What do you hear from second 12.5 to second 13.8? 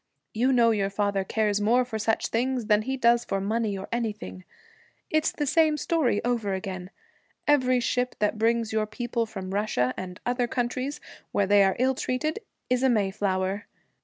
is a Mayflower.